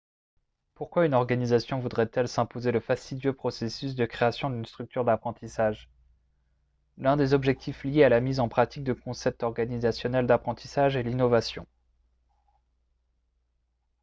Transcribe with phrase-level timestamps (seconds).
[0.73, 5.91] pourquoi une organisation voudrait-elle s’imposer le fastidieux processus de création d’une structure d’apprentissage?
[6.97, 11.67] l’un des objectifs liés à la mise en pratique de concepts organisationnels d’apprentissage est l’innovation